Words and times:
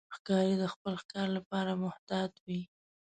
ښکاري 0.15 0.55
د 0.61 0.63
خپل 0.73 0.93
ښکار 1.01 1.27
لپاره 1.37 1.71
محتاط 1.83 2.31
وي. 2.45 2.61